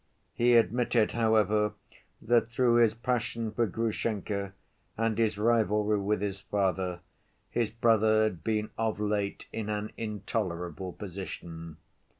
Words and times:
He 0.33 0.55
admitted, 0.55 1.11
however, 1.11 1.73
that, 2.23 2.49
through 2.49 2.77
his 2.77 2.95
passion 2.95 3.51
for 3.51 3.67
Grushenka 3.67 4.53
and 4.97 5.15
his 5.15 5.37
rivalry 5.37 5.99
with 5.99 6.21
his 6.21 6.39
father, 6.41 7.01
his 7.51 7.69
brother 7.69 8.23
had 8.23 8.43
been 8.43 8.71
of 8.79 8.99
late 8.99 9.45
in 9.53 9.69
an 9.69 9.91
intolerable 9.97 10.91
position. 10.91 11.77